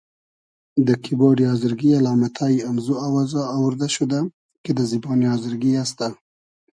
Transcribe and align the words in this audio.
دۂ 0.85 0.93
کیبۉرۮی 1.03 1.45
آزرگی 1.53 1.89
الامئتای 1.97 2.57
امزو 2.69 2.93
آوازا 3.07 3.43
اووردۂ 3.55 3.87
شودۂ 3.95 4.19
کی 4.63 4.71
دۂ 4.77 4.83
زیبۉنی 4.89 5.27
آزرگی 5.35 5.71
است. 5.83 5.99